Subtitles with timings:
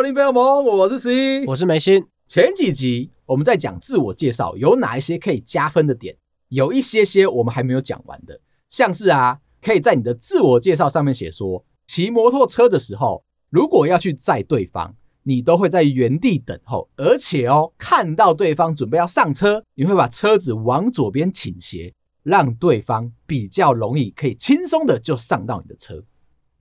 [0.00, 2.02] 收听《朋友们》，我是十一，我是梅心。
[2.26, 6.16] 前几集我们在讲自我介绍，有哪一些可以加分的点？
[6.48, 8.40] 有一些些我们还没有讲完的，
[8.70, 14.94] 像是啊，可以在你的自我介绍上面写说，骑摩托车的时候，如果要去载对方，
[15.24, 26.02] 你都会在原地等候，而且哦，看到对方准备要上车，你会把车子往左边倾斜，让对方比较容易可以轻松的就上到你的车。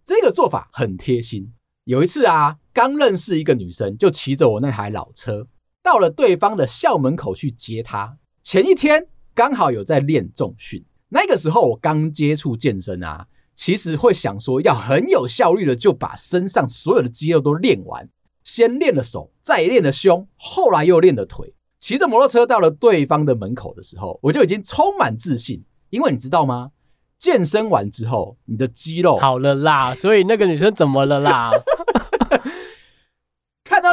[0.04, 1.54] 这个做法很贴心。
[1.86, 5.46] 有一次啊，刚认识一个女生，就骑着我那台老车，
[5.84, 8.18] 到了对方的校门口去接她。
[8.42, 9.06] 前一天
[9.36, 18.08] 刚好有在练重训，那个时候我刚接触健身啊，其实会想说要很有效率的就把身上所有的肌肉都练完，
[18.46, 21.54] 先练了手，再练了胸，后来又练了腿。
[21.82, 26.72] 骑着摩托车到了对方的门口的时候，我就已经充满自信，因为你知道吗？
[27.18, 31.52] 健身完之后，你的肌肉好了啦，所以那个女生怎么了啦？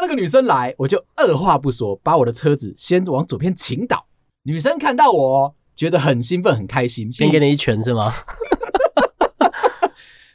[0.07, 4.07] 看到那个女生来，我就二话不说，把我的车子先往左边倾倒。
[4.45, 8.15] 女生看到我，觉得很兴奋、很开心，先给你一拳是吗？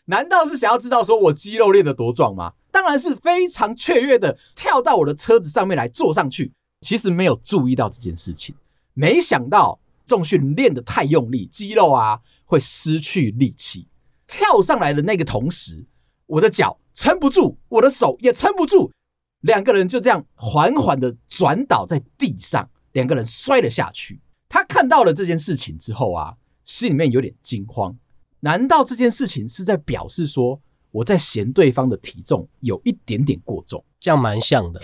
[0.06, 2.52] 难道是想要知道说我肌肉练得多壮吗？
[2.70, 6.52] 当然是非常雀跃的跳到我的车子上面来坐上去。
[6.82, 8.54] 其实没有注意到这件事情，
[8.94, 12.20] 没想到重训练得太用力，肌肉啊。
[12.44, 13.88] 会失去力气，
[14.28, 15.86] 跳上来的那个同时，
[16.26, 18.92] 我的脚撑不住，我的手也撑不住，
[19.42, 24.22] 两个人就这样缓缓的转倒在地上，两个人摔了下去。
[24.50, 27.95] 他看到了这件事情之后啊，心里面有点惊慌。
[28.42, 30.59] 难道这件事情是在表示说
[30.92, 33.84] 我在嫌对方的体重有一点点过重？
[34.00, 34.81] 这样蛮像的，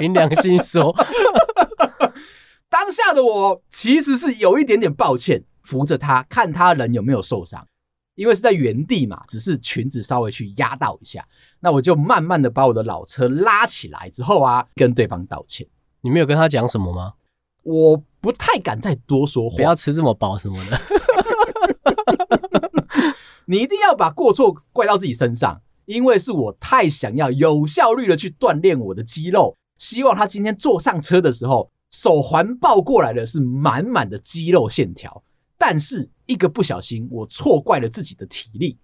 [0.00, 0.94] 凭良心说，
[2.68, 5.44] 当下的我其实是有一点点抱歉。
[5.62, 7.66] 扶着他，看他人有没有受伤，
[8.14, 11.26] 因为是在原地嘛，只是裙子稍微去压到一下，
[11.60, 15.66] 那我就慢慢的把我的老车拉起来之后啊，跟对方道歉。
[16.00, 17.14] 你没有跟他讲什么吗？
[17.62, 20.80] 我不太敢再多说话，不要吃这么饱什么的。
[23.46, 35.22] 你一定要把过错怪到自己身上，因为是我太想要有效率的去锻炼我的肌肉，希望他今天坐上车的时候，手环抱过来的是满满的肌肉线条。
[35.58, 38.78] 但是一个不小心，我错怪了自己的体力。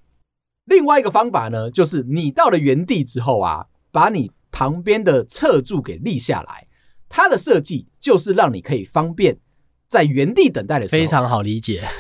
[0.66, 6.66] 另外一个方法呢，就是你到了原地之后啊，把你旁边的侧柱给立下来。
[7.08, 9.36] 它的设计就是让你可以方便
[9.88, 11.00] 在原地等待的时候。
[11.00, 11.82] 非常好理解。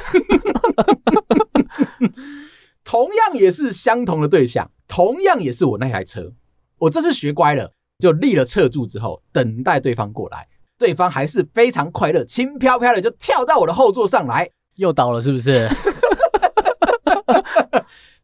[2.84, 6.32] 同样也是相同的对象，同样也是我那台车。
[6.78, 10.46] 我这次学乖了，就立了侧柱之后，等待对方过来。
[10.78, 14.50] 对方还是非常快乐，轻飘飘的就跳到我的后座上来。
[14.80, 15.68] 又倒了是不是？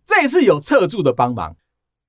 [0.07, 1.55] 这一次有侧柱的帮忙，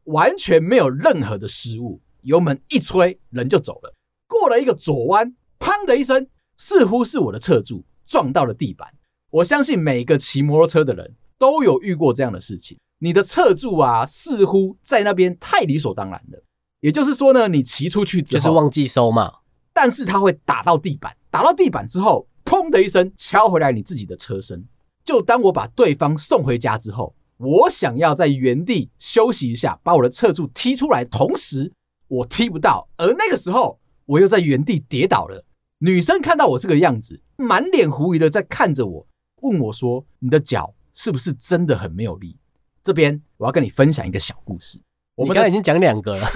[0.06, 3.94] 完全没有任何的失误，油门一吹，人就走了。
[4.26, 8.88] 过了一个左弯，砰的一声，似乎是我的侧柱撞到了地板。
[9.32, 12.80] 我相信每个骑摩托车的人都有遇过这样的事情。
[13.00, 16.42] 你的侧柱啊，似乎在那边太理所当然了。
[16.80, 19.40] 也就是说呢，你骑出去之后就是忘记收嘛，
[19.74, 22.30] 但是它会打到地板，打到地板之后。
[22.48, 24.64] 砰的一声敲回来你自己的车身，
[25.04, 31.74] 就当我把对方送回家之后，我想要在原地休息一下，把我的侧柱踢出来，同时
[32.08, 35.44] 我踢不到，而那个时候我又在原地跌倒了。
[35.80, 39.06] 女生看到我这个样子，满脸狐疑的在看着我，
[39.42, 42.38] 问我说：“你的脚是不是真的很没有力？”
[42.82, 44.80] 这边我要跟你分享一个小故事。
[45.16, 46.28] 我们刚才已经讲两个了，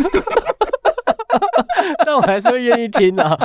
[2.06, 3.38] 但我还是会愿意听啊。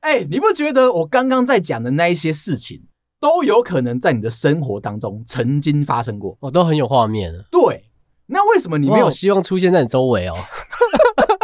[0.00, 2.82] 哎、欸，你不觉得我刚刚在讲的那一些事情，
[3.20, 6.38] 都有可能在你的生活当中曾经发生过？
[6.40, 7.32] 我都很有画面。
[7.50, 7.84] 对，
[8.26, 10.34] 那为什么你没有希望出现在你周围哦？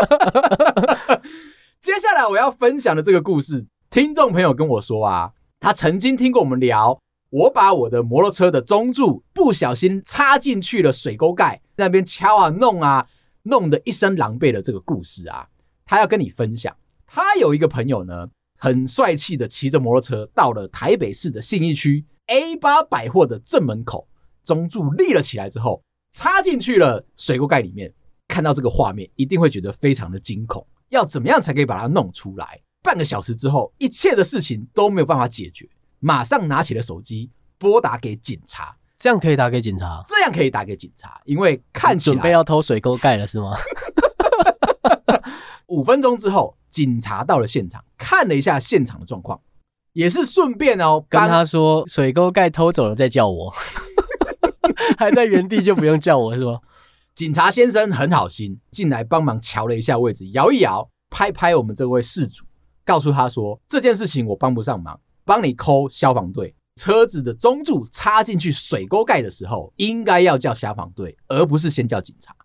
[1.82, 6.98] 接下来我要分享的这个故事，听众朋友跟我说啊，他曾经听过我们聊，
[7.28, 13.06] 我把我的摩托车的中柱不小心插进去了水沟盖，那边敲啊弄啊，
[13.42, 15.46] 弄得一身狼狈的这个故事啊，
[15.84, 16.74] 他要跟你分享。
[17.06, 18.28] 他有一个朋友呢。
[18.56, 24.08] 很帅气的骑着摩托车到了台北市的信义区 A 八百货的正门口，
[24.44, 25.82] 中柱立了起来之后，
[26.12, 27.92] 插进去了水沟盖里面。
[28.28, 30.66] 看到这个画面，一定会觉得非常的惊恐。
[30.88, 32.60] 要怎么样才可以把它弄出来？
[32.82, 35.68] 半个小时之后，一切的事情都没有办法解决。
[36.00, 38.76] 马上拿起了手机，拨打给警察。
[38.98, 40.02] 这样可以打给警察？
[40.06, 43.54] 这样可以打给警察，因为看起来准备要偷水沟盖了，是吗？
[45.66, 49.40] 五分钟之后，警察到了现场，看了一下现场的状况，
[49.92, 53.52] 也是顺便哦，跟他说水沟盖偷走了再叫我，
[54.98, 56.60] 还在原地就不用叫我是吗？
[57.14, 62.44] 警察先生很好心，进来帮忙瞧了一下位置，摇一摇，拍拍我们这位事主，
[62.84, 66.54] 告诉他说：“这件事情我帮不上忙，帮你 call 消防队。
[66.78, 72.36] 车子的中柱插进去水沟盖的时候，应该要叫消防队，而不是先叫警察。”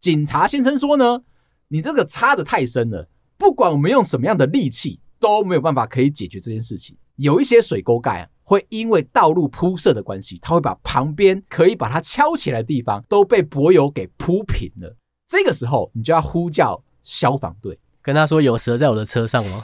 [0.00, 1.20] 警察先生说呢
[1.68, 6.96] ：“你这个插的太深了，不管我们用什么样的力气，都没有办法可以解决这件事情。
[7.16, 14.96] 有一些水沟盖啊。”会因为道路铺设的关系，它会把旁边可以把它敲起来的地方都被柏油给铺平了。
[15.26, 19.62] 这个时候，你就要呼叫消防队，跟他说有蛇在我的车上哦。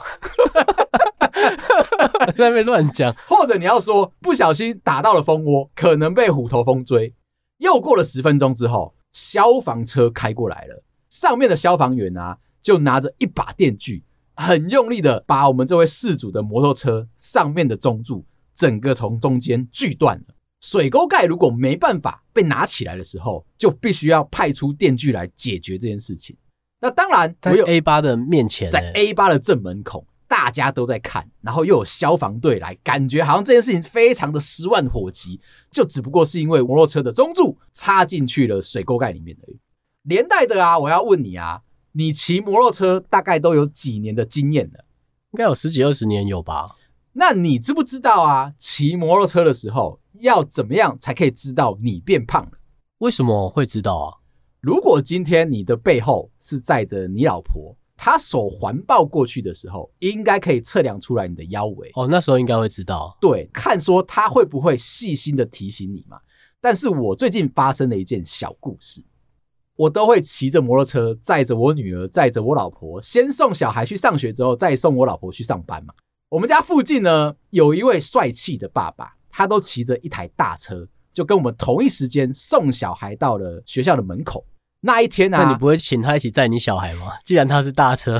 [2.37, 7.15] 在那边乱讲，或者你要说不小心打到了蜂窝，可能被虎头蜂追。
[7.57, 10.83] 又过了十分钟之后，消防车开过来了，
[11.25, 14.03] 上面的消防员啊，就拿着一把电锯，
[14.35, 18.23] 很用力的把我们这位事主的摩托车上面的中柱。
[18.53, 26.37] 整个从中间锯断了，水沟盖如果没办法被拿起来的时候，就必须要派出电锯来解决这件事情。
[26.79, 35.41] 那当然，在 A 八的面前，在 A 八的正门口，大家都在看，然后又有消防队来，感觉好像这件事情非常的十万火急，
[35.71, 39.59] 就只不过是因为摩托车的中柱插进去了水沟盖里面而已。
[40.05, 41.61] 连带的啊，我要问你啊，
[41.91, 44.85] 你骑摩托车大概都有几年的经验了？
[45.31, 46.75] 应该有十几二十年有吧？
[47.13, 48.53] 那你知不知道啊？
[48.57, 52.51] 骑摩托车的时候要怎么样才可以知道你变胖了？
[52.99, 54.13] 为什么会知道啊？
[54.61, 61.91] 如果今天你的背后是载着你老婆，她手环抱过去的时候，应该可以测量出来你的腰围。
[61.95, 63.17] 哦，那时候应该会知道。
[63.21, 66.19] 对，看说她会不会细心的提醒你嘛？
[66.59, 69.03] 但是我最近发生了一件小故事，
[69.75, 75.93] 我都会骑着摩托车载着我女儿，载着我老婆，先送小孩去上学，之后再送我老婆去上班嘛。
[76.29, 84.45] 我们家附近呢，有一位帅气的爸爸，他都骑着一台大车，就跟我们同一时间送小孩到了学校的门口。
[84.79, 87.13] 那一天呢、啊，那你不会请他一起载你小孩吗？
[87.23, 88.19] 既然他是大车，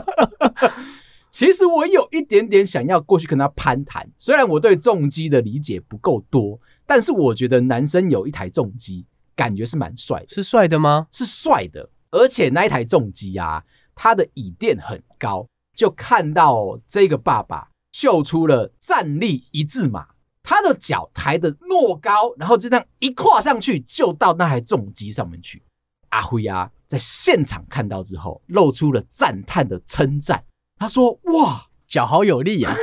[1.30, 4.10] 其实我有一点点想要过去跟他攀谈。
[4.18, 9.06] 虽然我对重机的理解不够多，但是我觉得男生有一台重机，
[9.36, 10.26] 感觉是蛮帅的。
[10.28, 11.06] 是帅的吗？
[11.12, 13.62] 是帅的，而且那一台重机啊，
[13.94, 15.46] 它的椅垫很高。
[15.76, 20.06] 就看到这个爸爸秀出了站立一字马，
[20.42, 25.62] 他的脚抬得诺高，然后就这样一跨上去，就到那台重机上面去。
[26.08, 30.42] 阿辉啊，在现场看到之后，露出了赞叹的称赞。
[30.78, 32.74] 他说：“哇， 脚好有力啊！”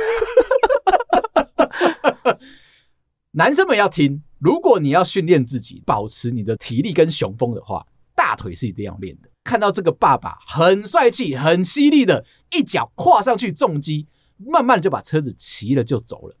[3.36, 7.84] 男生们要听，如果你要训练自己，保持你的体力跟雄风的话，
[8.14, 9.28] 大腿是一定要练的。
[9.42, 14.06] 看到这个爸爸很帅气、很犀利的一脚跨上去重击，
[14.38, 16.36] 慢慢就把车子骑了就走了。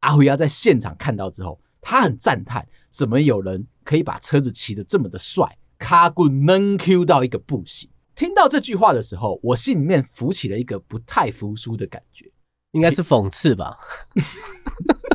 [0.00, 5.58] 阿辉亚在现场看到之后，他很赞叹：怎么有人可以把车子骑得这么的帅？
[5.76, 7.90] 卡古能 Q 到一个不行。
[8.14, 12.32] 听到这句话的时候，我心里面浮起了一个不太服输的感觉，
[12.72, 13.76] 应该是讽刺吧？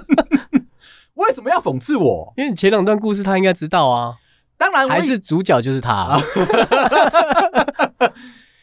[1.16, 2.34] 为什么要讽刺我？
[2.38, 4.16] 因为你前两段故事他应该知道啊。
[4.58, 6.22] 当然，还是主角就是他啊。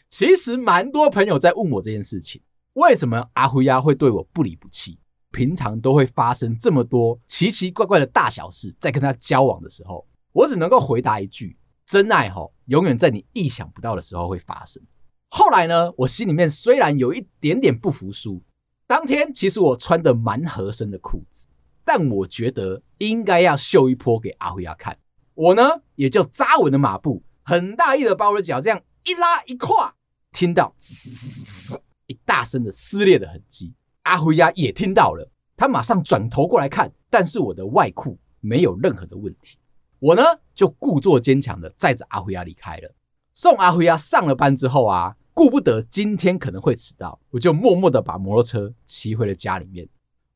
[0.08, 2.42] 其实蛮多朋友在问我这件事情，
[2.75, 4.99] 为什么阿辉呀会对我不离不弃？
[5.30, 14.83] 平常都会发生这么多奇奇怪怪的大小事，在跟他交往的时候，我只能够回答一句：真爱哈，永远在你意想不到的时候会发生。
[15.28, 18.42] 后来呢，我心里面虽然有一点点不服输，
[18.88, 21.47] 当天其实我穿的蛮合身的裤子，
[21.92, 24.97] 但我觉得应该要秀一波给阿辉亚看。
[25.35, 29.97] 我呢，也就扎稳了马步，很大意的把我的脚这样一拉一跨，
[30.30, 33.75] 听到嘶一大声的撕裂的痕迹。
[34.02, 39.59] 阿辉亚也听到了，他马上转头过来看，但是我的外裤没有任何的问题。
[39.99, 40.23] 我呢，
[40.54, 42.94] 就故作坚强的载着阿辉亚离开了。
[43.35, 49.88] 送阿辉亚上了班之后啊，顾不得今天可能会迟到，我就默默的把摩托车骑回了家里面，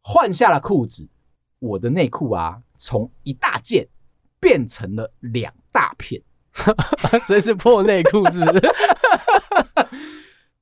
[0.03, 1.09] 换下了裤子。
[1.65, 3.89] 我的内裤啊，从一大件。
[4.41, 6.21] 变成了两大片，
[7.27, 8.61] 所以是破内裤，是不是？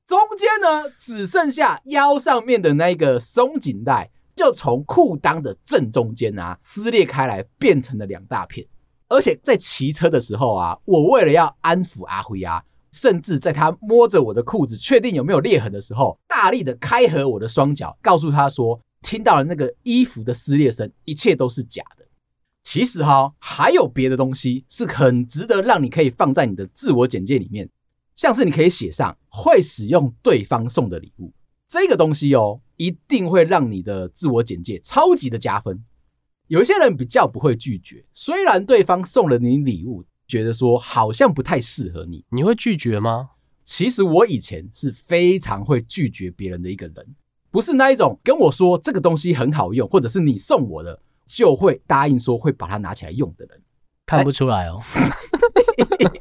[0.07, 8.65] 中间呢，只剩下腰上面的那个松紧带，就从裤裆的正中间啊撕裂开来，变成了两大片。
[9.09, 18.79] 而且在骑车的时候啊，我为了要安抚阿辉啊，甚至在他摸着我的裤子，确定有没有裂痕的时候，大力的开合我的双脚，告诉他说，
[19.13, 22.07] 听到了那个衣服的撕裂声，一切都是假的。
[22.63, 27.69] 其实哈，还有别的东西是很值得让你可以放在你的自我简介里面，
[28.15, 31.31] 像是你可以写上会使用对方送的礼物，
[31.67, 35.85] 这个东西哦，一定会让你的自我简介超级的加分。
[36.47, 43.29] 有一些人比较不会拒绝，虽然对方送了你礼物，觉得说好像不太适合你，你会拒绝吗？
[43.63, 47.15] 其实我以前是非常会拒绝别人的一个人，
[47.53, 53.61] 不是那一种跟我说这个东西很好用，或者是你送我的就会答应说会把它拿起来用的人。
[54.07, 54.81] 看不出来哦。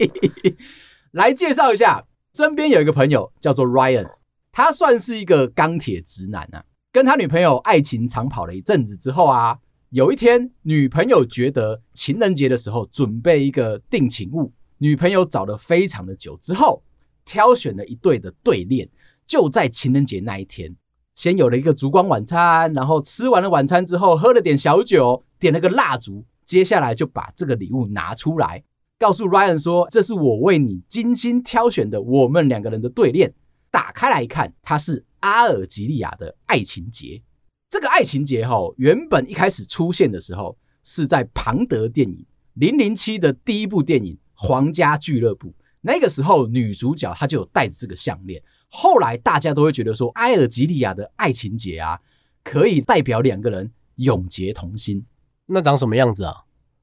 [1.12, 4.10] 来介绍一下，身边有一个朋友叫做 Ryan，
[4.52, 6.62] 他算是一个钢铁直男啊。
[6.92, 9.58] 跟他女朋友爱情长跑了一阵子之后啊，
[9.88, 16.82] 有一天女朋友觉得情人节的时候准备一个定情物，女朋友找了非常的久之后，
[17.24, 18.86] 挑选了一对的对链，
[19.26, 20.76] 就在情人节那一天，
[21.14, 26.24] 先有了一个烛光晚餐，然后吃完了晚餐之后，喝了点小酒，点了个蜡烛。
[26.44, 28.64] 接下来就把这个礼物拿出来，
[28.98, 33.32] 告诉 Ryan 说：“这是我为你精心挑选的，我们两个人的对链。”
[33.70, 37.22] 打开来看，它是阿尔及利亚的爱情节。
[37.70, 42.16] 这个爱情节哈，原本一开始出现的时候是在庞德电影
[42.54, 45.48] 《零零七》的第一部电影《皇家俱乐部》，
[45.80, 48.42] 那个时候女主角她就有戴着这个项链。
[48.74, 52.00] 后来大家都会觉得说，埃尔及利亚的爱情结啊，
[52.42, 55.04] 可以代表两个人永结同心。
[55.46, 56.34] 那长什么样子啊？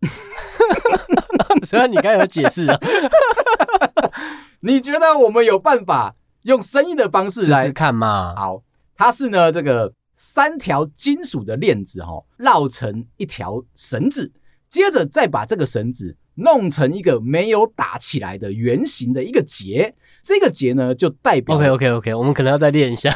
[1.65, 2.79] 虽然你刚才有解释啊，
[4.62, 8.36] 你觉得我们有办法用声音的方式来试试看吗？
[8.38, 8.62] 好，
[8.96, 14.31] 它是呢这个三条金属的链子哈，绕成一条绳子，
[14.69, 23.16] 接着再把这个绳子弄成一个没有打起来的圆形的一个结，这个节呢就代表 OK OK OK， 我们可能要再练一下，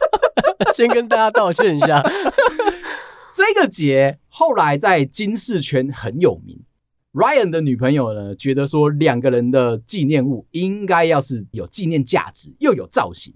[0.74, 2.02] 先跟大家道歉一下。
[3.32, 6.64] 这个节后来在金饰圈很有名。
[7.12, 13.34] Ryan 的女朋友呢，觉得说两个人的纪念物应该要是有纪念价值又有造型。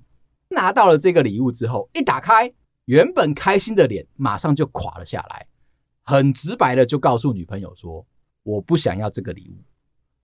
[0.50, 2.52] 拿到了这个礼物之后，一打开，
[2.86, 5.46] 原本开心的脸马上就垮了下来，
[6.02, 8.04] 很直白的就告诉女朋友说
[8.42, 9.62] ：“我不想要这个礼物，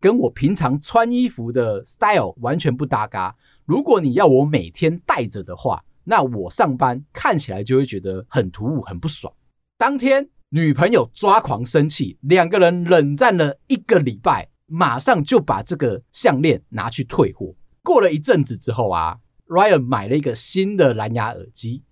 [0.00, 3.34] 跟我平常穿衣服的 style 完全不搭嘎。
[3.64, 9.32] 如果你要我每天戴着的话，那我上班看起来就会觉得很突兀，很不爽。”
[9.78, 17.54] 当天，女朋友抓狂生气，两个人冷战了一个礼拜，马上就把这个项链拿去退货。
[17.82, 21.82] 过了一阵子之后啊，Ryan 买了一个新的蓝牙耳机。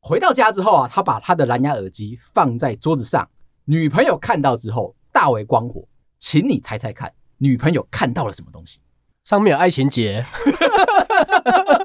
[0.00, 3.28] 回到家之后啊，他把他的蓝牙耳机放在桌子上，
[3.64, 5.86] 女朋友看到之后大为光火。
[6.18, 7.12] 请你猜猜看，
[7.42, 8.78] 女朋友看到了什么东西？
[9.24, 10.24] 上面有爱情结，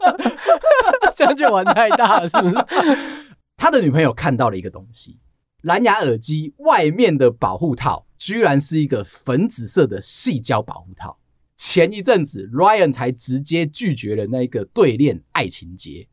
[1.16, 2.56] 这样就玩太大了，是不是？
[3.56, 5.20] 他的女朋友看到了一个东西，
[5.64, 11.18] 蓝牙耳机外面的保护套居然是一个粉紫色的细胶保护套。
[11.56, 16.08] 前一阵子，Ryan 才直接拒绝了那个对恋爱情结，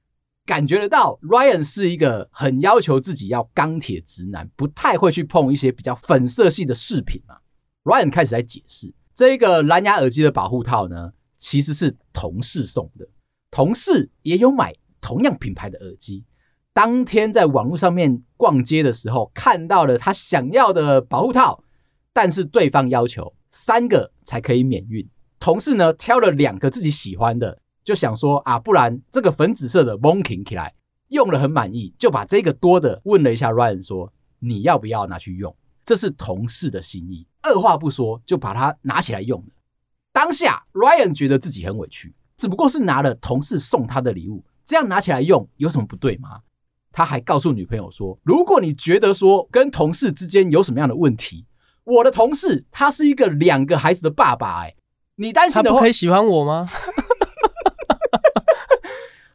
[0.46, 7.36] 感觉得到 Ryan 是一个很要求自己要钢铁直男，不太会去碰一些比较粉色系的饰品嘛。
[7.82, 13.06] Ryan 开始在解释，这个蓝牙耳机的保护套呢，其实是同事送的，
[13.50, 16.24] 同事也有买同样品牌的耳机。
[16.72, 21.62] 当天在网络上面逛街的时候，看到了他想要的保护套，
[22.12, 25.08] 但是对方要求三个才可以免运。
[25.38, 30.74] 同事呢挑了两个自己喜欢的，就想说啊，不然这个粉紫色的 Monking 起来
[31.10, 35.54] 用了很满意，就把这个多的问了一下 Ryan 说，你要不要拿去用？
[35.84, 39.46] 这是同事的心意，二话不说就把它拿起来用了。
[40.12, 46.40] 当下 Ryan 觉得自己很委屈，只不过是拿了同事送他的礼物，这样拿起来用有什么不对吗？
[46.92, 51.44] 他还告诉女朋友说：“如果你觉得说跟同事之间有什么样的问题，
[51.82, 54.76] 我的同事他是一个两个孩子的爸爸，哎，
[55.16, 56.70] 你担心的话，可以喜欢我吗？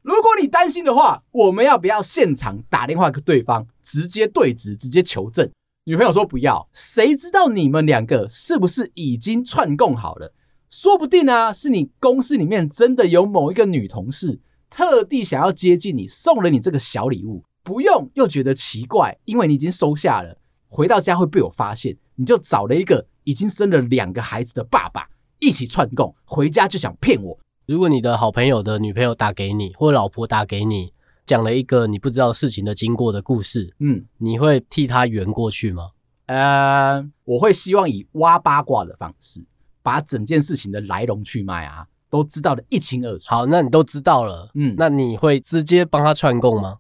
[0.01, 5.51] 如果你担心的话，我们要不要现场打电话给对方，直接对质，直接求证？”
[5.85, 10.33] 女朋友说：“不要，谁知道你们两个是不是已经串供好了？
[10.69, 20.37] 说不定啊，是你公司里面真的有某一个女同事特地想要接近你，送了你这个小礼物。”不用又觉得奇怪，因为你已经收下了，
[20.69, 25.07] 回到家会被我发现，你就找了一个已经生了两个孩子的爸爸
[25.39, 27.39] 一起串供，回家就想骗我。
[27.67, 30.93] 如果你的好朋友的女朋友打给你，或老婆打给你，
[31.29, 35.91] 讲了一个你不知道事情的经过的故事，嗯，你会替他圆过去吗？
[36.25, 39.45] 呃，我会希望以挖八卦的方式，
[39.83, 43.25] 把整件事情的来龙去脉啊，都知道的一清二楚。
[43.27, 46.77] 好，那你都知道了，嗯，那你会直接帮他串供吗？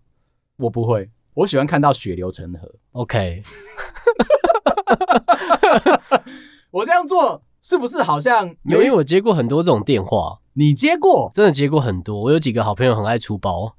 [0.57, 2.73] 我不会，我喜欢看到血流成河。
[2.93, 3.43] OK，
[6.71, 8.81] 我这样做是不是好像有？
[8.81, 11.29] 因为我接过很多这种电话，你接过？
[11.31, 12.19] 真的接过很多。
[12.19, 13.75] 我有几个好朋友很爱出包，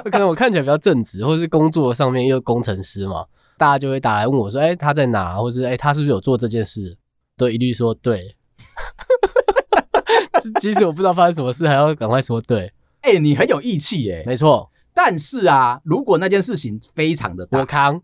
[0.10, 3.24] 可能我看起来比较正直，或是工作上面又工程师嘛，
[3.56, 5.36] 大家就会打来问我说：“哎、欸，他在哪？
[5.36, 6.96] 或是哎、欸，他是不是有做这件事？”
[7.36, 8.36] 都一律说对。
[10.60, 12.72] 即使我不知道发生什么事，还要赶快说对。
[13.02, 14.24] 哎、欸，你很有义气耶。
[14.26, 14.70] 没错。
[14.94, 18.02] 但是啊，如果那件事情非常的大，我扛，哦、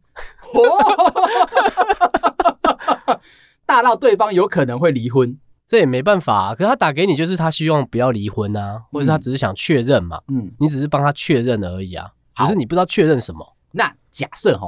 [3.66, 6.54] 大到对方有可能会离婚，这也没办法、啊。
[6.54, 10.20] 可是他打给你，就是他希望不要离婚啊，或者是他只是想确认嘛。
[10.28, 12.10] 嗯，你只是帮他确认而已啊。
[12.36, 13.56] 只是你不知道确认什么。
[13.72, 14.66] 那假设哈，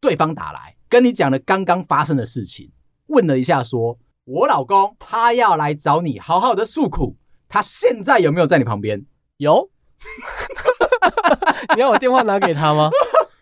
[0.00, 2.70] 对方打来跟你讲了刚刚发生的事情，
[3.06, 7.16] 问了一下说，说我老公他要来找你，好好的诉苦，
[7.48, 9.04] 他现在有没有在你旁边？
[9.38, 9.70] 有。
[11.74, 12.90] 你要我电话拿给他吗？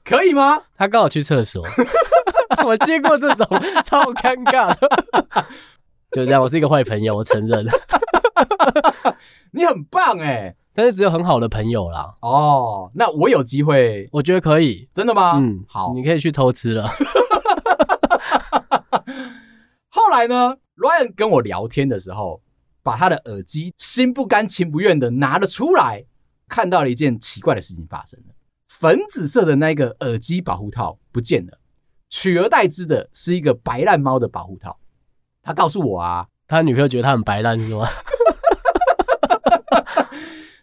[0.05, 0.63] 可以吗？
[0.77, 1.67] 他刚好去厕所。
[2.65, 3.47] 我接过这种
[3.85, 5.47] 超尴尬的，
[6.13, 6.43] 就这样。
[6.43, 7.67] 我是一个坏朋友，我承认。
[9.53, 12.15] 你很棒哎， 但是只有很好的朋友啦。
[12.21, 14.89] 哦，那我有机会，我觉得可以。
[14.93, 15.39] 真的吗？
[15.39, 16.89] 嗯，好，你可以去偷吃了。
[19.89, 22.43] 后来呢，Ryan 跟我聊天的时候，
[22.83, 26.07] 把他的耳机心不甘情不愿的拿了出来。
[26.49, 28.35] 看到了一件奇怪的事情发生了，
[28.69, 31.59] 粉紫色的那个耳机保护套不见了，
[32.11, 34.79] 取而代之的是一个白烂猫的保护套。
[35.43, 37.87] 他告诉我啊，他女朋友觉得他很白烂是吗？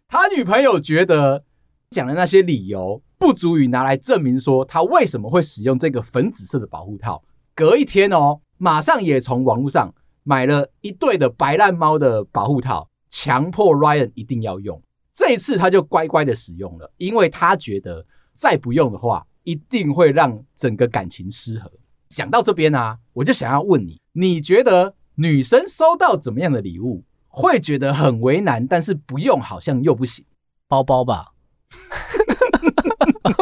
[0.07, 1.43] 他女朋友觉得
[1.89, 7.23] 讲的那些理由不足以拿来证明说他为什么会使用这个粉紫色的保护套。
[7.53, 9.93] 隔一天哦，马上也从网络上
[10.23, 14.81] 买了一对的白烂猫的保护套，强迫 Ryan 一定要用。
[15.11, 21.69] 这一次他就乖乖的使用了，因为他觉得再不用的话，一定会让整个感情失和。
[22.07, 30.25] 讲到这边啊，我就想要问你，你觉得女生收到怎么样的礼物会觉得很为难，但是不用好像又不行？
[30.67, 31.33] 包包吧。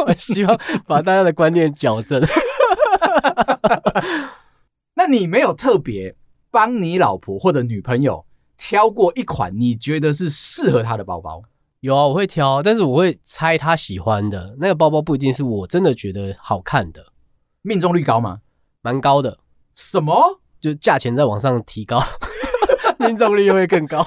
[0.06, 2.22] 我 希望把大家的观念矫正。
[4.94, 6.16] 那你没有特别
[6.50, 8.24] 帮你老婆或者女朋友
[8.56, 11.42] 挑过一款你觉得是适合她的包包？
[11.80, 17.12] 有啊，我会挑，但是我会猜她喜欢的那个包包，不一定是我真的觉得好看的。
[17.62, 18.40] 命中率高吗？
[18.82, 19.38] 蛮高的。
[19.74, 20.40] 什么？
[20.60, 22.02] 就价钱再往上提高，
[22.98, 24.04] 命中率会更高。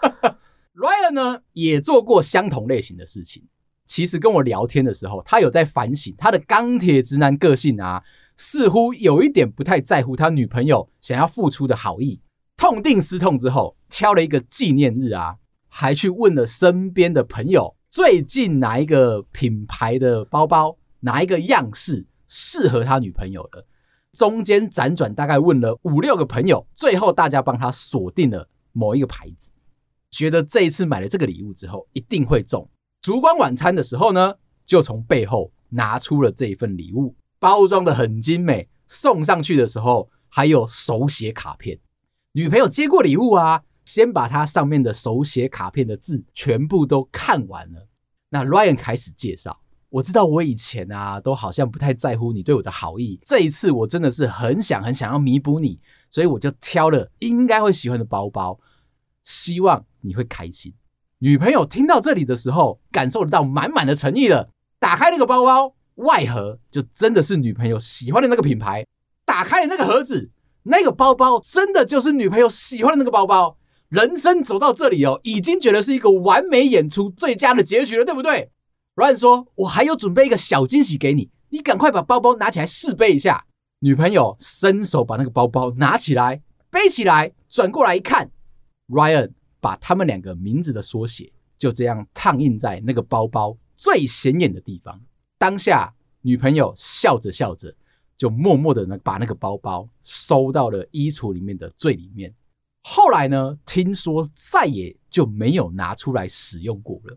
[0.74, 3.44] Ryan 呢，也做过相同类型的事情。
[3.84, 8.02] 其实跟我聊天的时候，他有在反省他的钢铁直男个性啊，
[8.36, 12.20] 似乎有一点不太在乎他女朋友想要付出的好意。
[12.56, 15.36] 痛定思痛之后，挑了一个纪念日啊。
[15.74, 23.64] 还去问了身边的朋友，最近哪一个品牌的包包，哪一个样式适合他女朋友的？
[24.12, 29.50] 中间辗转大概问了五六个朋友，最后大家帮他锁定了某一个牌子，
[30.10, 32.68] 觉得这一次买了这个礼物之后一定会中。
[33.00, 41.78] 烛光晚餐的时候呢，就从背后拿出了这一份礼物，包装的很精美，送上去的时候还有手写卡片。
[42.32, 43.62] 女朋友接过礼物啊。
[43.84, 47.88] 先把它上面的手写卡片的字全部都看完了。
[48.28, 49.60] 那 Ryan 开始介绍，
[49.92, 55.78] 我知道我以前啊都好像不太在乎你对我的好意，这一次我真的是很想很想要弥补你，
[56.10, 58.58] 所以我就挑了应该会喜欢的包包，
[59.22, 60.72] 希望你会开心。
[61.18, 64.48] 女朋友听到这里的时候，感受得到满满的诚意了。
[64.78, 68.86] 打开那个包包，外盒就真的是女朋友喜欢的那个品牌。
[69.26, 70.30] 打开那个盒子，
[70.62, 73.58] 那个包包真的就是女朋友喜欢的那个包包。
[73.90, 78.50] 人生走到这里哦，已经觉得是一个完美演出、最佳的结局了，对不对
[78.94, 83.46] ？Ryan 说：“我还有准备一个小惊喜给你，你赶快把包包拿起来试背一下。”
[83.80, 88.30] 女朋友伸手把那个包包拿起来，背起来，转过来一看
[88.88, 95.00] ，Ryan 把他们两个名字的缩写就这样烫印在那个包包最显眼的地方。
[95.38, 97.74] 当下，女朋友笑着笑着，
[98.16, 102.32] 就默默的把那个包包收到了衣橱里面的最里面。
[102.84, 103.58] 后来呢？
[103.64, 107.16] 听说再也就没有拿出来使用过了。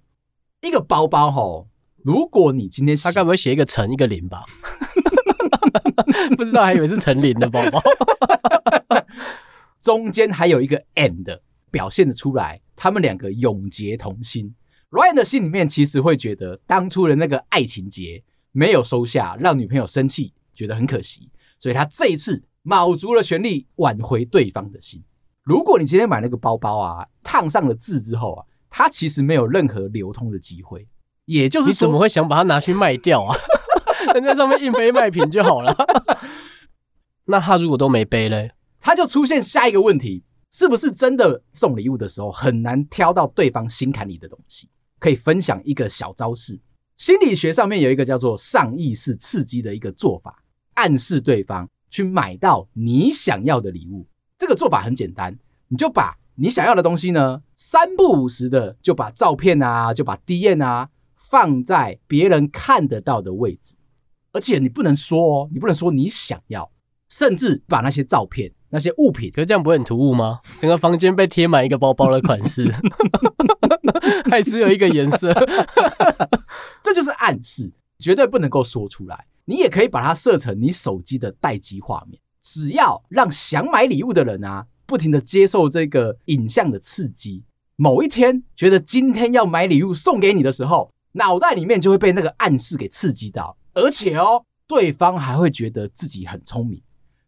[0.65, 1.67] 一个包包吼，
[2.03, 4.43] 如果你今天他该不会写一个陈一个林吧？
[6.37, 7.81] 不知道，还以为是陈林的包包。
[9.81, 14.55] 中间还有一个 and，表现的出来，他们两个永结同心。
[14.89, 25.03] Ryan 的心里面其实会觉得，当初的那个爱情结没有收下，让女朋友生气，觉得很可惜，所以他这一次卯足了全力挽回对方的心。
[25.43, 28.45] 如果你今天买那个包包啊，烫上了字之后啊，
[28.77, 30.85] 它其实没有任何流通的机会。
[31.23, 33.33] 也就是说，你怎么会想把它拿去卖掉啊？
[34.13, 35.73] 人 在上面印杯卖品就好了。
[37.23, 44.67] 那他如果都没背嘞，他就出现下一个问题：是不是真的送礼物的时候很难挑到对方心坎里的东西？
[44.99, 46.59] 可以分享一个小招式。
[46.97, 50.43] 心理学上面有一个叫做上意识刺激的一个做法。
[50.73, 54.05] 暗示对方去买到你想要的礼物。
[54.37, 63.75] 这个做法很简单，你就把你想要的东西呢，三不五时的就把照片啊，就把 DM 啊放在别人看得到的位置，
[64.33, 66.69] 而且你不能说哦，你不能说你想要，
[67.09, 70.39] 甚至把那些照片、那些物品，可是这样不会很突兀吗？
[70.59, 72.69] 整个房间被贴满一个包包的款式，
[74.29, 75.33] 还只有一个颜色，
[76.83, 79.25] 这就是暗示，绝对不能够说出来。
[79.45, 82.19] 你也可以把它设成你手机的待机画面。
[82.41, 87.43] 只要让想买礼物的人啊，不停的接受这个影像的刺激，
[87.75, 96.81] 某一天觉得今天要买礼物送给你的时候，脑袋里面就会被那个暗示给刺激到，而且哦，对方还会觉得自己很聪明，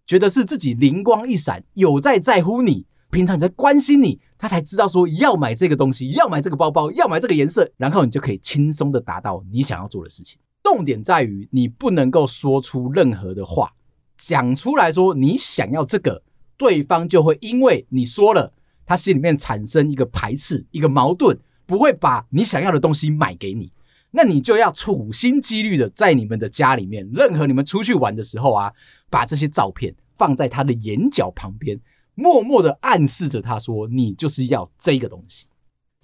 [0.05, 10.39] 觉得是自己灵光一闪，有在在乎你，平常你在关心你，他才知道说要买这个东西，要买这个包包，要买这个颜色，然后你就可以轻松的达到你想要做的事情。
[10.63, 13.71] 重点在于你不能够说出任何的话。
[14.17, 16.23] 讲出来说你想要这个，
[16.57, 18.51] 对方就会因为你说了，
[18.85, 23.71] 他心里面产生一个排斥、一个矛盾，不会把你想要的东西买给你。
[24.11, 28.73] 那你就要处心积虑的在你们的家里面，任何你们出去玩的时候啊，
[29.09, 31.79] 把这些照片放在他的眼角旁边，
[32.15, 35.45] 默默的暗示着他说你就是要这个东西。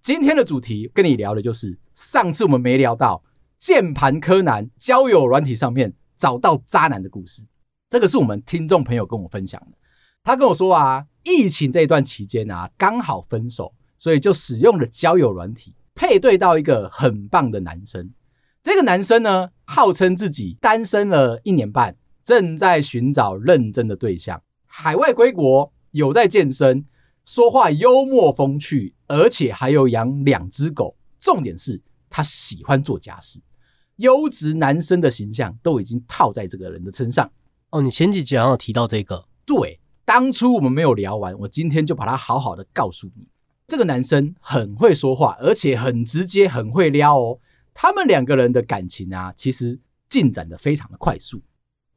[0.01, 3.23] 今天的主题跟你聊的就是上次我们没聊到
[3.57, 7.41] 键盘柯南交友软体上面找到渣男的故事。
[7.89, 9.77] 这个是我们听众朋友跟我分享的，
[10.25, 18.09] 他跟我说啊，疫情这一段期间啊，刚好分手，所以就使用了交友软体，配对到一个很棒的男生。
[18.63, 26.85] 这个男生呢，号称自己单身了一年半，正在寻找认真的对象，海外归国，有在健身，
[27.25, 30.95] 说话幽默风趣，而且还有养两只狗。
[31.19, 33.41] 重点是他喜欢做家事，
[33.97, 37.29] 优质男生的形象都已经套在这个人的身上。
[37.71, 39.25] 哦，你前几集好像有提到这个。
[39.45, 43.27] 对，当初我们没有聊完，我今天就把它好好的告诉你。
[43.65, 47.39] 这个男生很会说话，而且很直接，很会撩哦。
[47.73, 51.41] 他们两个人的感情啊，其实进展的非常的快速。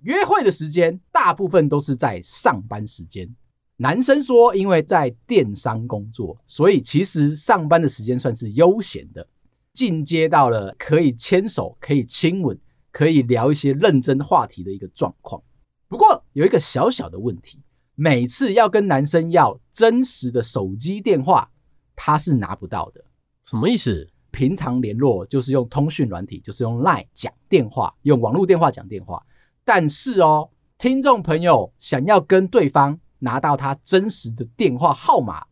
[0.03, 3.35] 约会的时间大部分都是在上班时间。
[3.79, 9.27] 男生说，因为在电商工作，所以其实上班的时间算是悠闲的。
[9.75, 12.59] 进阶到了可以牵手、可以亲吻、
[12.91, 15.43] 可以聊一些认真话题的一个状况。
[15.89, 17.61] 不过有一个小小的问题，
[17.99, 21.51] 每次要跟男生要真实的手机电话，
[21.97, 23.03] 他是拿不到的。
[23.45, 24.07] 什么意思？
[24.31, 29.25] 平常联络就是用通讯软体，就是用 LINE 讲电话，用网络电话讲电话。
[29.65, 35.43] 但是哦，听众朋友想要跟对方拿到他真实的电话号码，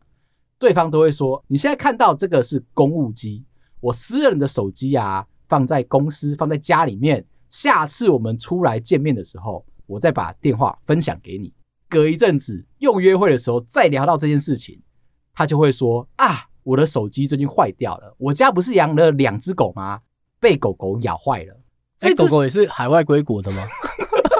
[0.59, 3.43] 对方都会说：“你现在看到这个是公务机，
[3.79, 7.25] 我私人的手机啊，放在公司，放在家里面。
[7.49, 11.53] 下次我们出来见面的时候。”我再把电话分享给你，
[11.89, 14.81] 隔一阵子又约会的时候再聊到这件事情，
[15.33, 20.01] 他就会说啊，我的手机最近坏掉了，我家不是养了两只狗吗？
[20.39, 21.61] 被狗狗咬坏了。
[21.97, 23.63] 这狗狗也是海外归国的吗？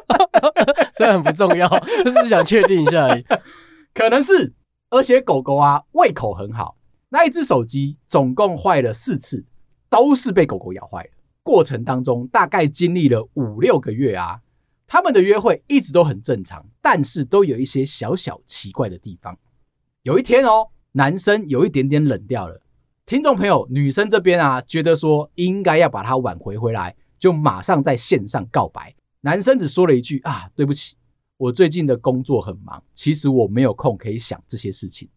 [0.93, 1.67] 虽然很不重要，
[2.03, 3.25] 就是想确定一下而已。
[3.93, 4.53] 可能是，
[4.89, 6.77] 而且狗狗啊胃口很好，
[7.09, 9.45] 那一只手机总共坏了四次，
[9.89, 11.09] 都是被狗狗咬坏的。
[11.43, 14.41] 过程当中大概经历了五六个月啊。
[14.87, 19.37] 他们的约会一直都很正常，但是都有一些小小奇怪的地方。
[20.03, 22.61] 有一天哦，男生有一点点冷掉了。
[23.05, 28.95] 听众朋友，女生这边啊，觉得说应该要把他挽回回来，就马上在线上告白。
[29.21, 30.95] 男生只说了一句啊，对不起，
[31.37, 35.09] 我最近的工作很忙，其实我没有空可以想这些事情。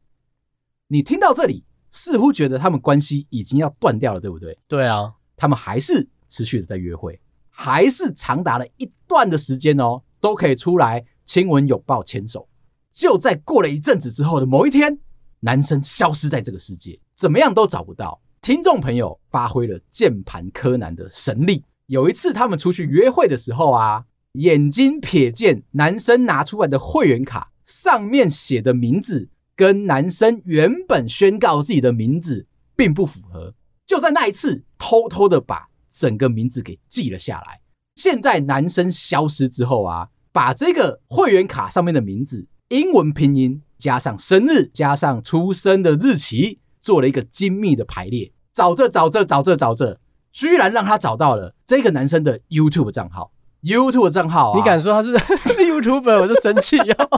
[0.87, 4.59] 你听到这里，似乎觉得他们关系已经要断掉了，对不对？
[4.67, 7.21] 对啊，他们还是持续的在约会。
[7.61, 12.49] 还是长达了一段的时间哦，都可以出来亲吻、拥抱、牵手。
[12.93, 14.97] 就在过了一阵子之后的某一天，
[15.41, 18.23] 男生消失在这个世界，怎么样都找不到。
[18.41, 21.65] 听众朋友发挥了键盘柯南的神力。
[21.87, 33.53] 有一次他们出去约会的时候啊，眼睛瞥见男生拿出来的会员卡上面写的名字跟男生原本宣告自己的名字并不符合，
[33.85, 35.69] 就在那一次偷偷的把。
[35.91, 37.61] 整个名字给记了下来。
[37.95, 48.33] 现在男生消失之后啊，把这个会员卡上面的名字英文拼音加上生日加上出生的日期，做了一个精密的排列。
[48.53, 50.01] 找着找着找着找着，
[50.33, 53.33] 居然让他找到了这个男生的 YouTube 账号。
[53.63, 55.13] YouTube 账号啊，你敢说他是
[55.59, 57.09] YouTuber，我就生气哦。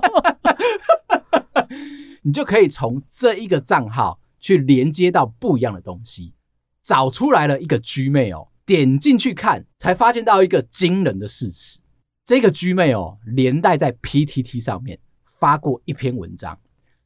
[2.22, 6.34] 你就可以从这一个账号去连接到不一样的东西，
[6.82, 8.48] 找出来了一个 Gmail 哦。
[8.70, 11.80] 点进去看，才发现到一个惊人的事实：
[12.24, 15.00] 这个 Gmail 哦，连带在 PTT 上面
[15.40, 16.56] 发过一篇文章，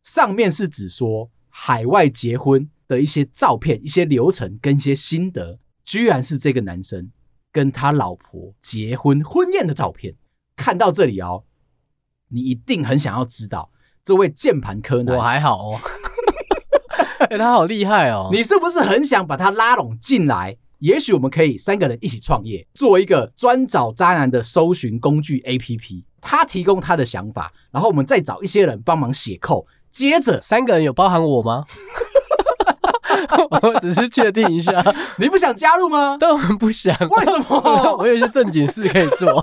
[0.02, 7.10] 上面是指说海外结婚的一些照片、一些流程跟一些心得，居然是这个男生
[7.50, 10.16] 跟他老婆结婚婚宴的照片。
[10.54, 11.44] 看到这里哦，
[12.28, 13.70] 你一定很想要知道
[14.02, 15.16] 这位键盘柯南。
[15.16, 15.80] 我还好哦，
[17.30, 18.28] 哎，他好厉害哦！
[18.30, 20.58] 你是不是很想把他拉拢进来？
[20.84, 26.04] 也许我们可以三个人一起创业，做一个专找渣男的搜寻工具 APP。
[26.20, 29.66] 他提供他的想法，然后我们再找一些人帮忙写扣。
[29.90, 31.64] 接着，三个人有包含我吗？
[33.62, 34.84] 我只是确定一下，
[35.18, 36.18] 你不想加入吗？
[36.20, 36.94] 当然不想。
[37.08, 37.96] 为什么？
[37.98, 39.42] 我有一些正经事可以做。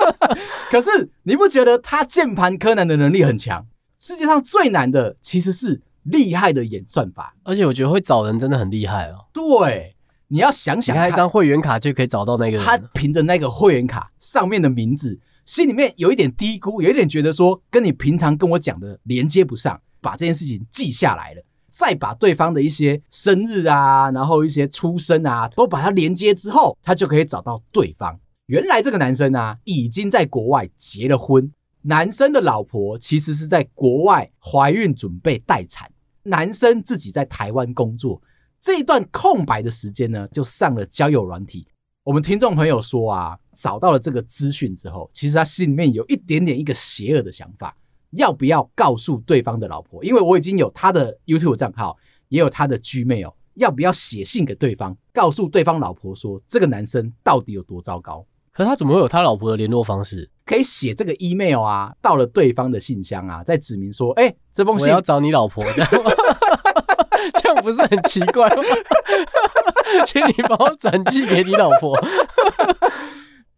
[0.70, 3.64] 可是你不觉得他键盘柯南的能力很强？
[3.98, 9.24] 世界上最难的其实是厉害的演算法，而且我觉得会找人真的很厉害哦。
[9.32, 9.95] 对。
[10.28, 12.60] 你要想想看，开一张会员卡就可以找到那个人。
[12.64, 28.18] 他凭着那个会员卡上面的名字，心里面有一点嘀咕，有一点觉得说跟你平常跟我讲的连接不上，把这件事情记下来了，再把对方的一些生日啊，然后一些出生啊，都把它连接之后，他就可以找到对方。
[28.46, 35.90] 原来这个男生啊，已经在国外结了婚，男生的老婆其实是在国外怀孕准备待产，
[36.24, 38.20] 男生自己在台湾工作。
[38.60, 41.66] 这一段空白的时间呢，就上了交友软体。
[42.02, 47.76] 我们听众朋友说啊，找到了这个资讯之后，其实他心里面有一点点一个邪恶的想法，
[48.12, 50.04] 要不要告诉对方的老婆？
[50.04, 51.96] 因为我已经有他的 YouTube 账号，
[52.28, 58.24] 也有他的 Gmail，要不要写信给对方，告诉对方老婆说这个男生到底有多糟糕？
[58.52, 60.30] 可是他怎么会有他老婆的联络方式？
[60.46, 65.84] 可以写这个 email 啊，到了对方的信箱啊，再指明说，哎，这封信我要找你老婆的。
[67.40, 68.62] 这样不是很奇怪吗？
[70.06, 71.98] 请你帮我转寄给你老婆。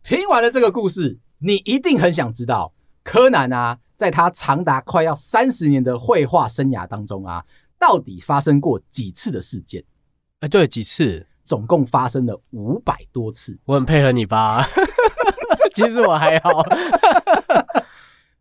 [0.03, 2.72] 听完了这个故事，你一定很想知道
[3.03, 7.44] 柯南啊，在他长达快要三十年的绘画生涯当中啊，
[7.79, 9.85] 到底发生过几次的事件？
[10.40, 11.27] 哎，对，几次？
[11.44, 13.59] 总共发生了五百多次。
[13.64, 14.68] 我很配合你吧？
[15.74, 16.62] 其实我还好。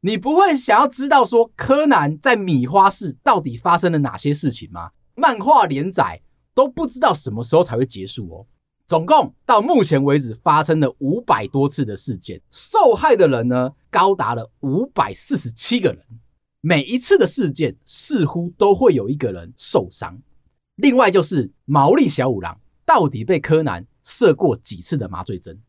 [0.07, 4.91] 你不会想要知道说柯南在米花市到底发生了哪些事情吗？
[5.15, 6.21] 漫画连载
[6.53, 8.47] 都不知道什么时候才会结束哦。
[8.85, 16.01] 总共到目前为止发生了五百多次的事件，受害的人呢高达了五百四十七个人。
[16.61, 20.17] 每一次的事件似乎都会有一个人受伤。
[20.75, 25.61] 另外就是毛利小五郎到底被柯南射过几次的麻醉针？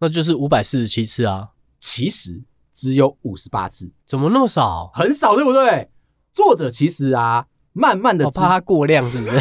[0.00, 1.52] 那就是五百四十七次啊。
[1.80, 2.42] 其实
[2.76, 4.90] 只有五十八次，怎么那么少？
[4.92, 5.88] 很少，对不对？
[6.32, 7.46] 作者其实啊。
[7.78, 9.36] 慢慢的，我怕它过量，是不是？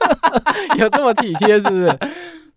[0.80, 1.98] 有这么体贴，是不是？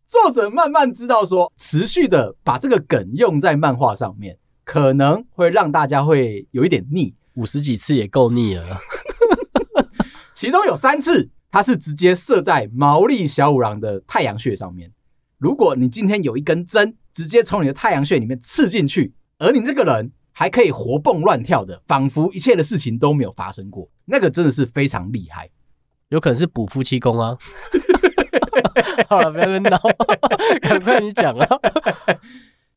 [0.08, 7.14] 作者慢慢知道说，持续的把这个梗用在漫画上面，可能会让大家会有一点腻。
[7.34, 8.80] 五十几次也够腻了。
[10.34, 14.94] 其中有三次，它是直接射在毛利小五郎的太阳穴上面。
[15.40, 20.12] 如果你今天有一根针，直接从你的太阳穴里面刺进去，而你这个人。
[20.34, 23.88] 还可以活蹦乱跳的，仿佛一切的事情都没有发生过。
[24.06, 25.50] 那个真的是非常厉害，
[26.08, 27.38] 有可能是补夫妻宫啊。
[29.10, 29.78] 好了，不要闹，
[30.64, 31.48] 赶快你讲啊。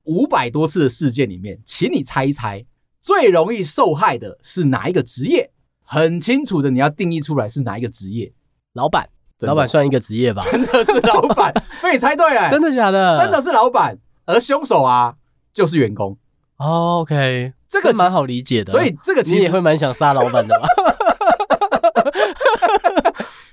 [0.02, 2.66] 五百多次的事件里面，请你猜一猜，
[3.00, 5.52] 最容易受害的是哪一个职业？
[5.84, 8.32] 很清楚的，你要定义出来是哪一个职业。
[8.72, 9.08] 老板，
[9.46, 10.42] 老板算一个职业吧？
[10.50, 12.50] 真的是老板，被你猜对了。
[12.50, 13.16] 真的假的？
[13.22, 13.96] 真的是老板，
[14.26, 15.14] 而凶手啊，
[15.52, 16.18] 就是员工。
[16.56, 20.68] Oh, OK，这个蛮好理解的，所以这个其实你也会蛮想杀老板的吧？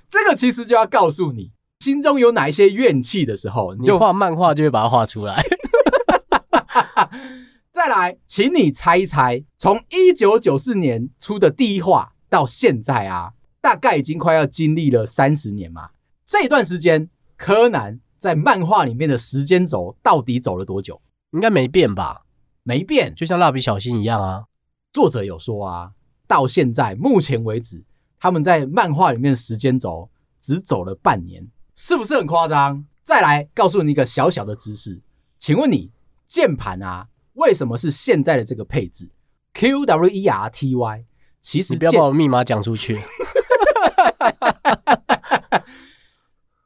[0.08, 5.42] 这个其实就要告诉你，心中有哪一些怨气的时候，你就画漫画就会把它画出来。
[7.72, 15.90] 再来，请你猜一猜，从一九九四年出的第一话到现在啊，大概已经快要经历了三十年嘛。
[16.24, 21.02] 这一段时间，柯南在漫画里面的时间轴到底走了多久？
[21.32, 22.22] 应该没变吧？
[22.63, 24.45] 没变，就像蜡笔小新一样啊。
[24.91, 25.91] 作者有说啊，
[26.28, 27.84] 到现在目前为止，
[28.19, 32.86] 他们在漫画里面的时间轴只走了半年，是不是很夸张？
[33.02, 35.02] 再来告诉你一个小小的知识，
[35.39, 35.91] 请问你
[36.28, 39.10] 键盘啊，为什么是现在的这个配置
[39.54, 41.06] ？Q W E R T Y。
[41.41, 43.02] 其实你不要把我密码讲出去。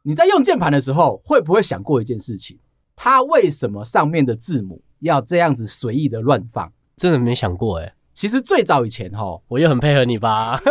[0.03, 2.59] 你在用键盘的时候，会不会想过一件事情？
[2.93, 4.83] 它为什么上面的字母？
[4.99, 7.93] 要这样子随意的乱放，真的没想过哎。
[8.13, 10.59] 其实最早以前哈，我也很配合你吧。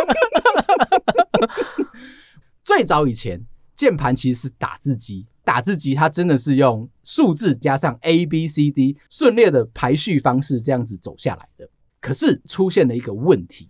[2.63, 11.69] 最早以前键盘其实是打字机，打字机它真的是用数字加上 A B C D 顺列的排序方式这样子走下来的。
[12.01, 13.69] 可是出现了一个问题，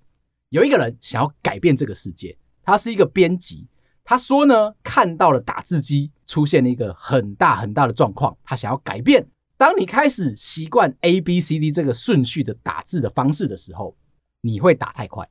[0.49, 3.67] 有一个人想要改变这个世界，他是一个编辑，
[4.05, 9.27] 他说呢，看到了打字机出现了一个很大很大的状况，他想要改变。
[9.57, 13.95] 当你开始习惯 A B C D 这个顺序的打字的方式的时候，
[14.41, 15.29] 你会打太快。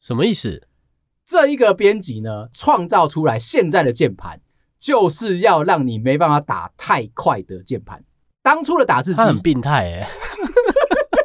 [0.00, 0.66] 什么意思？
[1.24, 4.40] 这一个编辑呢，创造出来现在的键盘，
[4.78, 8.04] 就是要让你没办法打太快的键盘。
[8.42, 10.06] 当初的打字机很病态诶。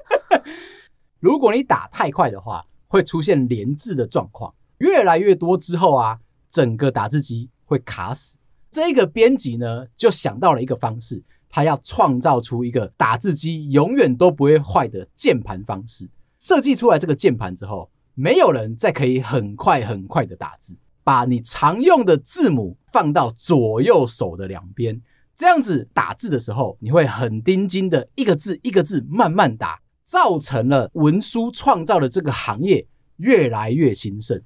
[1.19, 4.53] 如果你打太快的话，会出现连字的状况。
[4.79, 8.39] 越来越多之后啊，整个打字机会卡死。
[8.71, 11.23] 这个编辑呢，就想到了一个方式。
[11.52, 16.10] 他要创造出一个打字机永远都不会坏的键盘方式。
[16.40, 20.76] 设计出来这个键盘之后，没有人再可以很快很快的打字。
[21.04, 25.02] 把你常用的字母放到左右手的两边，
[25.36, 32.88] 这样子打字的时候，你会很盯紧的一个字一个字慢慢打，造成了文书创造的这个行业
[33.18, 34.40] 越来越兴盛。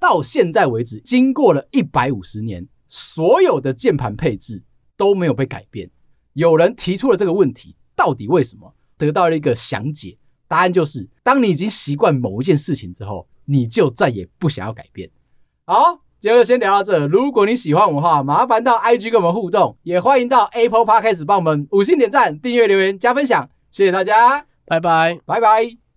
[0.00, 4.64] 到现在为止，经过了一百五十年，所有的键盘配置
[4.96, 5.88] 都没有被改变。
[6.34, 8.74] 有人提出了这个问题，到底为什么？
[8.96, 15.10] 得到了一个详解，答案就是：当你已经习惯某一件事情之后，你就再也不想要改变。
[15.64, 17.06] 好，今天就先聊到这。
[17.06, 25.89] 如果你喜欢我们的话，麻烦到 IG 跟我们互动，也欢迎到 Apple Park 开始帮我们五星点赞、订阅、留言、加分享，谢谢大家，拜拜，拜拜。